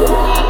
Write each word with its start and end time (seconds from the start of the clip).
Killer. 0.00 0.49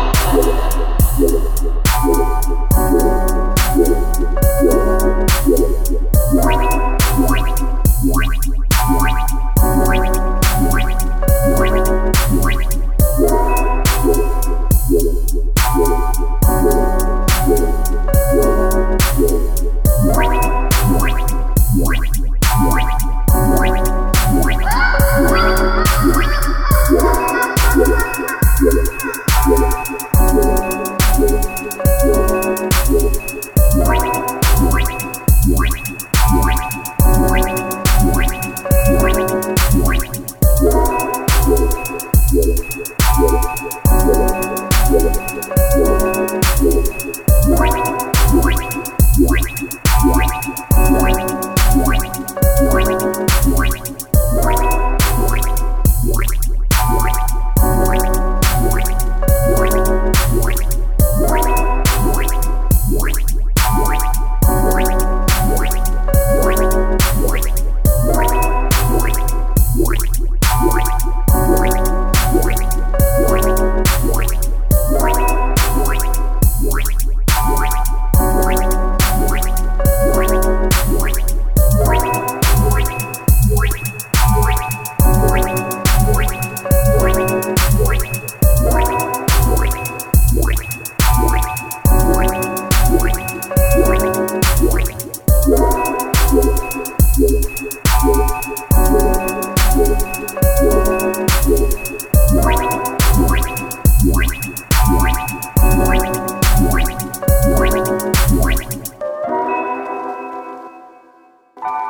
you 111.63 111.90